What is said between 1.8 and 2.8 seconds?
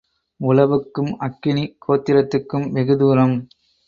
ஹோத்திரத்துக்கும்